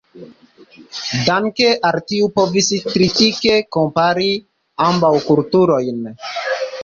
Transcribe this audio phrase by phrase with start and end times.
[1.25, 4.31] Danke al tio povis kritike kompari
[4.89, 6.01] ambaŭ kulturojn.